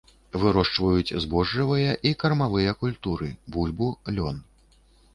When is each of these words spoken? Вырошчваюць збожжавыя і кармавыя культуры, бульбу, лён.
Вырошчваюць 0.43 1.19
збожжавыя 1.25 1.91
і 2.11 2.15
кармавыя 2.25 2.77
культуры, 2.83 3.31
бульбу, 3.55 3.95
лён. 4.19 4.47